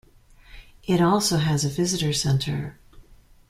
It 0.83 0.99
also 0.99 1.37
has 1.37 1.63
a 1.63 1.69
visitor 1.69 2.11
center. 2.11 2.79